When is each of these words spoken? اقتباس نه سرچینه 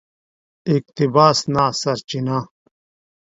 اقتباس 0.73 1.39
نه 1.53 1.65
سرچینه 1.81 2.39